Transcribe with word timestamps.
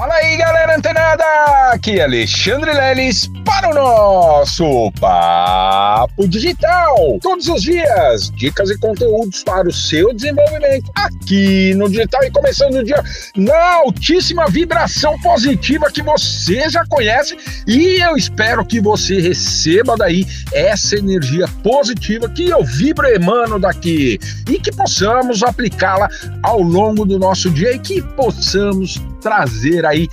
Fala 0.00 0.14
aí, 0.14 0.34
galera 0.38 0.78
antenada! 0.78 1.24
Aqui 1.74 2.00
é 2.00 2.04
Alexandre 2.04 2.72
Leles 2.72 3.30
para 3.44 3.68
o 3.68 3.74
nosso 3.74 4.90
Papo 4.98 6.26
Digital. 6.26 7.18
Todos 7.20 7.46
os 7.48 7.60
dias, 7.60 8.30
dicas 8.30 8.70
e 8.70 8.78
conteúdos 8.78 9.44
para 9.44 9.68
o 9.68 9.72
seu 9.72 10.14
desenvolvimento 10.14 10.90
aqui 10.94 11.74
no 11.74 11.86
digital 11.86 12.24
e 12.24 12.30
começando 12.30 12.76
o 12.76 12.82
dia 12.82 13.04
na 13.36 13.74
altíssima 13.74 14.46
vibração 14.48 15.20
positiva 15.20 15.90
que 15.90 16.00
você 16.00 16.70
já 16.70 16.82
conhece 16.86 17.36
e 17.66 18.02
eu 18.02 18.16
espero 18.16 18.64
que 18.64 18.80
você 18.80 19.20
receba 19.20 19.98
daí 19.98 20.26
essa 20.50 20.96
energia 20.96 21.46
positiva 21.62 22.26
que 22.26 22.48
eu 22.48 22.64
vibro 22.64 23.06
emano 23.06 23.58
daqui 23.58 24.18
e 24.48 24.58
que 24.58 24.72
possamos 24.72 25.42
aplicá-la 25.42 26.08
ao 26.42 26.62
longo 26.62 27.04
do 27.04 27.18
nosso 27.18 27.50
dia 27.50 27.74
e 27.74 27.78
que 27.78 28.00
possamos 28.00 28.98
trazer 29.20 29.84
aí 29.86 30.08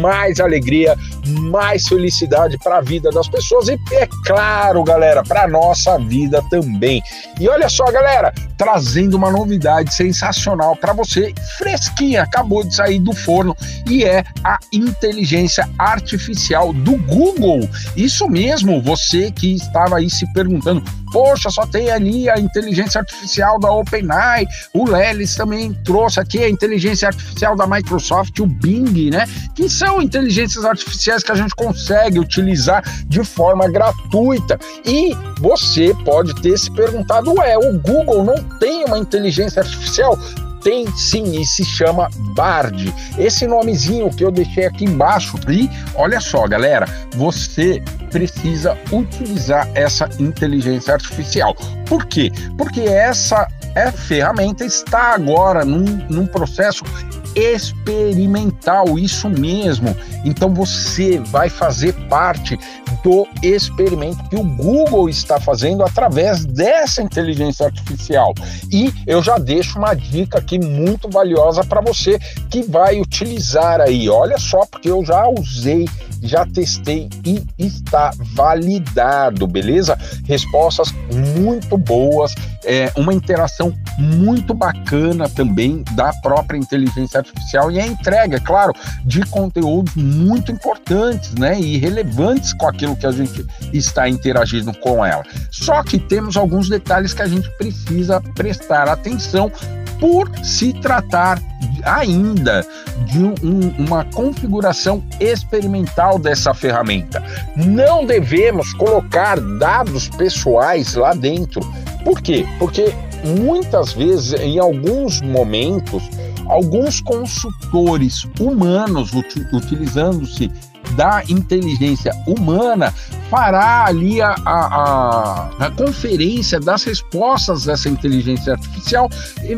mais 0.00 0.40
alegria, 0.40 0.96
mais 1.26 1.88
felicidade 1.88 2.58
para 2.58 2.78
a 2.78 2.80
vida 2.80 3.10
das 3.10 3.28
pessoas 3.28 3.68
e 3.68 3.78
é 3.92 4.08
claro, 4.24 4.82
galera, 4.84 5.22
para 5.22 5.48
nossa 5.48 5.98
vida 5.98 6.42
também. 6.50 7.02
E 7.38 7.48
olha 7.48 7.68
só, 7.68 7.84
galera, 7.90 8.32
trazendo 8.56 9.16
uma 9.16 9.30
novidade 9.30 9.94
sensacional 9.94 10.76
para 10.76 10.92
você, 10.92 11.32
fresquinha, 11.58 12.22
acabou 12.22 12.62
de 12.62 12.74
sair 12.74 12.98
do 12.98 13.14
forno 13.14 13.56
e 13.88 14.04
é 14.04 14.22
a 14.44 14.58
inteligência 14.72 15.68
artificial 15.78 16.72
do 16.72 16.96
Google. 16.96 17.68
Isso 17.96 18.28
mesmo, 18.28 18.82
você 18.82 19.30
que 19.30 19.54
estava 19.54 19.96
aí 19.96 20.10
se 20.10 20.30
perguntando, 20.32 20.82
poxa, 21.12 21.50
só 21.50 21.66
tem 21.66 21.90
ali 21.90 22.28
a 22.28 22.38
inteligência 22.38 23.00
artificial 23.00 23.58
da 23.58 23.70
OpenAI, 23.72 24.46
o 24.74 24.88
Lelis 24.88 25.34
também 25.34 25.72
trouxe 25.84 26.20
aqui 26.20 26.42
a 26.42 26.48
inteligência 26.48 27.08
artificial 27.08 27.56
da 27.56 27.66
Microsoft, 27.66 28.38
o 28.40 28.46
Bing, 28.50 29.10
né? 29.10 29.26
Que 29.54 29.68
são 29.68 30.02
inteligências 30.02 30.64
artificiais 30.64 31.22
que 31.22 31.32
a 31.32 31.34
gente 31.34 31.54
consegue 31.54 32.18
utilizar 32.18 32.82
de 33.06 33.24
forma 33.24 33.68
gratuita. 33.68 34.58
E 34.84 35.16
você 35.40 35.94
pode 36.04 36.34
ter 36.42 36.58
se 36.58 36.70
perguntado, 36.70 37.32
ué, 37.38 37.56
o 37.56 37.78
Google 37.78 38.24
não 38.24 38.42
tem 38.58 38.84
uma 38.84 38.98
inteligência 38.98 39.62
artificial? 39.62 40.18
tem 40.62 40.90
sim 40.96 41.40
e 41.40 41.46
se 41.46 41.64
chama 41.64 42.08
Bard. 42.34 42.94
Esse 43.18 43.46
nomezinho 43.46 44.10
que 44.10 44.24
eu 44.24 44.30
deixei 44.30 44.66
aqui 44.66 44.84
embaixo. 44.84 45.38
E 45.48 45.68
olha 45.94 46.20
só, 46.20 46.46
galera, 46.46 46.86
você 47.14 47.82
precisa 48.10 48.76
utilizar 48.92 49.68
essa 49.74 50.08
inteligência 50.18 50.94
artificial. 50.94 51.54
Por 51.86 52.06
quê? 52.06 52.30
Porque 52.56 52.82
essa 52.82 53.48
é, 53.74 53.90
ferramenta 53.90 54.64
está 54.64 55.14
agora 55.14 55.64
num, 55.64 55.84
num 56.08 56.26
processo 56.26 56.84
experimental, 57.34 58.98
isso 58.98 59.28
mesmo. 59.28 59.96
Então 60.24 60.52
você 60.52 61.18
vai 61.18 61.48
fazer 61.48 61.92
parte 62.08 62.58
do 63.02 63.26
experimento 63.42 64.28
que 64.28 64.36
o 64.36 64.42
Google 64.42 65.08
está 65.08 65.40
fazendo 65.40 65.82
através 65.82 66.44
dessa 66.44 67.02
inteligência 67.02 67.66
artificial. 67.66 68.34
E 68.70 68.92
eu 69.06 69.22
já 69.22 69.38
deixo 69.38 69.78
uma 69.78 69.94
dica 69.94 70.38
aqui 70.38 70.58
muito 70.58 71.08
valiosa 71.08 71.64
para 71.64 71.80
você 71.80 72.18
que 72.50 72.62
vai 72.62 73.00
utilizar 73.00 73.80
aí. 73.80 74.08
Olha 74.08 74.38
só, 74.38 74.66
porque 74.66 74.90
eu 74.90 75.04
já 75.04 75.26
usei 75.28 75.86
já 76.22 76.44
testei 76.44 77.08
e 77.24 77.42
está 77.58 78.10
validado, 78.34 79.46
beleza? 79.46 79.98
Respostas 80.26 80.92
muito 81.12 81.76
boas, 81.78 82.34
é, 82.64 82.92
uma 82.96 83.14
interação 83.14 83.72
muito 84.00 84.54
bacana 84.54 85.28
também 85.28 85.84
da 85.92 86.12
própria 86.14 86.56
inteligência 86.56 87.18
artificial 87.18 87.70
e 87.70 87.78
a 87.78 87.86
entrega, 87.86 88.38
é 88.38 88.40
claro, 88.40 88.72
de 89.04 89.24
conteúdos 89.26 89.94
muito 89.94 90.50
importantes, 90.50 91.34
né, 91.34 91.60
e 91.60 91.76
relevantes 91.76 92.52
com 92.54 92.66
aquilo 92.66 92.96
que 92.96 93.06
a 93.06 93.12
gente 93.12 93.46
está 93.72 94.08
interagindo 94.08 94.72
com 94.78 95.04
ela. 95.04 95.22
Só 95.50 95.82
que 95.82 95.98
temos 95.98 96.36
alguns 96.36 96.68
detalhes 96.68 97.12
que 97.12 97.22
a 97.22 97.26
gente 97.26 97.50
precisa 97.58 98.20
prestar 98.34 98.88
atenção 98.88 99.52
por 100.00 100.30
se 100.42 100.72
tratar 100.72 101.38
ainda 101.84 102.66
de 103.04 103.22
um, 103.22 103.68
uma 103.78 104.04
configuração 104.06 105.04
experimental 105.20 106.18
dessa 106.18 106.54
ferramenta. 106.54 107.22
Não 107.54 108.06
devemos 108.06 108.72
colocar 108.72 109.38
dados 109.58 110.08
pessoais 110.08 110.94
lá 110.94 111.12
dentro. 111.12 111.60
Por 112.02 112.22
quê? 112.22 112.46
Porque 112.58 112.94
muitas 113.24 113.92
vezes, 113.92 114.32
em 114.40 114.58
alguns 114.58 115.20
momentos, 115.20 116.02
alguns 116.46 117.00
consultores 117.00 118.26
humanos 118.38 119.10
utilizando-se 119.52 120.50
da 120.96 121.22
inteligência 121.28 122.12
humana 122.26 122.92
fará 123.30 123.86
ali 123.86 124.20
a, 124.20 124.34
a, 124.44 125.50
a, 125.60 125.70
conferência 125.70 126.58
das 126.58 126.82
respostas 126.82 127.64
dessa 127.64 127.88
inteligência 127.88 128.54
artificial, 128.54 129.08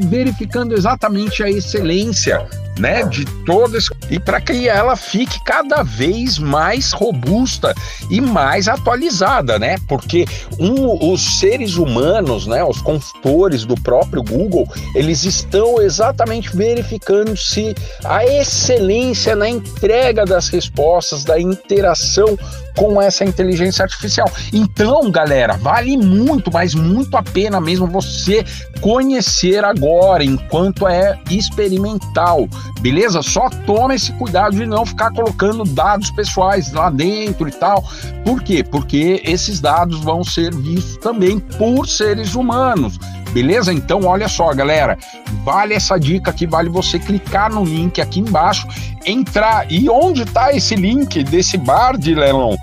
verificando 0.00 0.74
exatamente 0.74 1.42
a 1.42 1.48
excelência 1.48 2.44
né, 2.80 3.04
de 3.04 3.24
todas 3.44 3.88
e 4.10 4.18
para 4.18 4.40
que 4.40 4.68
ela 4.68 4.96
fique 4.96 5.38
cada 5.44 5.82
vez 5.82 6.38
mais 6.38 6.92
robusta 6.92 7.74
e 8.10 8.20
mais 8.20 8.68
atualizada, 8.68 9.58
né? 9.58 9.76
Porque 9.86 10.26
um, 10.58 11.12
os 11.12 11.38
seres 11.38 11.76
humanos, 11.76 12.46
né, 12.46 12.64
os 12.64 12.80
consultores 12.80 13.64
do 13.64 13.74
próprio 13.74 14.22
Google, 14.22 14.66
eles 14.94 15.24
estão 15.24 15.80
exatamente 15.80 16.56
verificando 16.56 17.36
se 17.36 17.74
a 18.02 18.24
excelência 18.24 19.36
na 19.36 19.48
entrega 19.48 20.24
das 20.24 20.48
respostas, 20.48 21.09
da 21.18 21.40
interação 21.40 22.38
com 22.76 23.00
essa 23.00 23.24
inteligência 23.24 23.82
artificial. 23.82 24.30
Então, 24.52 25.10
galera, 25.10 25.56
vale 25.56 25.96
muito, 25.96 26.50
mas 26.52 26.74
muito 26.74 27.16
a 27.16 27.22
pena 27.22 27.60
mesmo 27.60 27.86
você 27.86 28.44
conhecer 28.80 29.64
agora, 29.64 30.24
enquanto 30.24 30.88
é 30.88 31.18
experimental, 31.30 32.48
beleza? 32.80 33.22
Só 33.22 33.50
tome 33.66 33.94
esse 33.96 34.12
cuidado 34.12 34.56
de 34.56 34.64
não 34.66 34.86
ficar 34.86 35.10
colocando 35.12 35.64
dados 35.64 36.10
pessoais 36.10 36.72
lá 36.72 36.90
dentro 36.90 37.48
e 37.48 37.52
tal. 37.52 37.84
Por 38.24 38.42
quê? 38.42 38.64
Porque 38.64 39.20
esses 39.24 39.60
dados 39.60 40.00
vão 40.00 40.24
ser 40.24 40.54
vistos 40.54 40.96
também 40.98 41.38
por 41.38 41.86
seres 41.86 42.34
humanos. 42.34 42.98
Beleza? 43.32 43.72
Então, 43.72 44.04
olha 44.04 44.28
só, 44.28 44.52
galera, 44.52 44.98
vale 45.44 45.74
essa 45.74 45.98
dica 45.98 46.30
aqui, 46.30 46.46
vale 46.46 46.68
você 46.68 46.98
clicar 46.98 47.52
no 47.52 47.64
link 47.64 48.00
aqui 48.00 48.20
embaixo, 48.20 48.66
entrar. 49.06 49.70
E 49.70 49.88
onde 49.88 50.22
está 50.22 50.52
esse 50.52 50.74
link 50.74 51.22
desse 51.24 51.56
bar 51.56 51.96
de 51.96 52.14
leilão? 52.14 52.56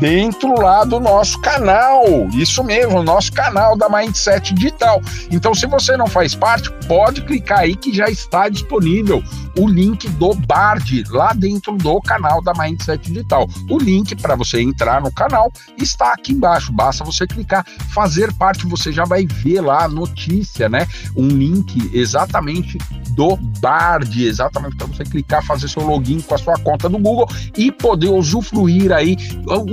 Dentro 0.00 0.58
lá 0.58 0.82
do 0.82 0.98
nosso 0.98 1.38
canal. 1.40 2.02
Isso 2.32 2.64
mesmo, 2.64 3.02
nosso 3.02 3.30
canal 3.32 3.76
da 3.76 3.88
Mindset 3.88 4.54
Digital. 4.54 5.00
Então, 5.30 5.54
se 5.54 5.66
você 5.66 5.96
não 5.96 6.06
faz 6.06 6.34
parte, 6.34 6.72
pode 6.88 7.22
clicar 7.22 7.60
aí 7.60 7.76
que 7.76 7.94
já 7.94 8.08
está 8.08 8.48
disponível 8.48 9.22
o 9.58 9.68
link 9.68 10.08
do 10.10 10.34
Bard 10.34 11.04
lá 11.10 11.32
dentro 11.34 11.76
do 11.76 12.00
canal 12.00 12.42
da 12.42 12.52
Mindset 12.54 13.12
Digital. 13.12 13.46
O 13.68 13.78
link 13.78 14.16
para 14.16 14.34
você 14.34 14.60
entrar 14.60 15.02
no 15.02 15.12
canal 15.12 15.52
está 15.76 16.12
aqui 16.12 16.32
embaixo. 16.32 16.72
Basta 16.72 17.04
você 17.04 17.26
clicar, 17.26 17.64
fazer 17.90 18.32
parte, 18.34 18.66
você 18.66 18.90
já 18.90 19.04
vai 19.04 19.26
ver 19.26 19.60
lá 19.60 19.84
a 19.84 19.88
notícia, 19.88 20.68
né? 20.68 20.86
Um 21.14 21.28
link 21.28 21.90
exatamente 21.92 22.78
do 23.10 23.36
Bard, 23.60 24.24
exatamente 24.24 24.76
para 24.76 24.86
você 24.86 25.04
clicar, 25.04 25.44
fazer 25.44 25.68
seu 25.68 25.82
login 25.82 26.20
com 26.20 26.34
a 26.34 26.38
sua 26.38 26.58
conta 26.58 26.88
do 26.88 26.98
Google 26.98 27.28
e 27.56 27.70
poder 27.70 28.08
usufruir 28.08 28.92
aí, 28.92 29.16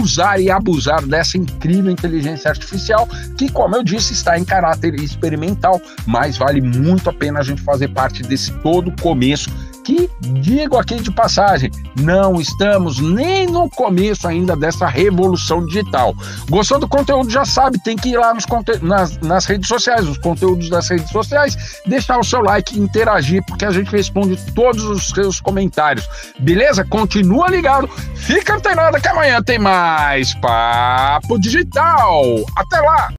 usar 0.00 0.40
e 0.40 0.50
abusar 0.50 1.04
dessa 1.06 1.36
incrível 1.36 1.90
inteligência 1.90 2.50
artificial 2.50 3.08
que, 3.36 3.50
como 3.50 3.76
eu 3.76 3.82
disse, 3.82 4.12
está 4.12 4.38
em 4.38 4.44
caráter 4.44 4.94
experimental, 4.94 5.80
mas 6.06 6.36
vale 6.36 6.60
muito 6.60 7.10
a 7.10 7.12
pena 7.12 7.40
a 7.40 7.42
gente 7.42 7.62
fazer 7.62 7.88
parte 7.88 8.22
desse 8.22 8.52
todo 8.60 8.92
começo 9.00 9.50
que, 9.88 10.10
digo 10.20 10.76
aqui 10.76 10.96
de 10.96 11.10
passagem, 11.10 11.70
não 11.98 12.38
estamos 12.38 13.00
nem 13.00 13.46
no 13.46 13.70
começo 13.70 14.28
ainda 14.28 14.54
dessa 14.54 14.86
revolução 14.86 15.64
digital. 15.64 16.14
Gostou 16.50 16.78
do 16.78 16.86
conteúdo? 16.86 17.30
Já 17.30 17.46
sabe, 17.46 17.82
tem 17.82 17.96
que 17.96 18.10
ir 18.10 18.18
lá 18.18 18.34
nos 18.34 18.44
nas, 18.82 19.16
nas 19.20 19.46
redes 19.46 19.66
sociais, 19.66 20.06
os 20.06 20.18
conteúdos 20.18 20.68
das 20.68 20.90
redes 20.90 21.08
sociais, 21.08 21.80
deixar 21.86 22.18
o 22.18 22.24
seu 22.24 22.42
like, 22.42 22.78
interagir, 22.78 23.42
porque 23.46 23.64
a 23.64 23.70
gente 23.70 23.90
responde 23.90 24.36
todos 24.52 24.84
os 24.84 25.08
seus 25.08 25.40
comentários. 25.40 26.06
Beleza? 26.38 26.84
Continua 26.84 27.48
ligado, 27.48 27.88
fica 28.14 28.56
antenado 28.56 29.00
que 29.00 29.08
amanhã 29.08 29.42
tem 29.42 29.58
mais 29.58 30.34
Papo 30.34 31.38
Digital. 31.38 32.44
Até 32.56 32.78
lá! 32.80 33.08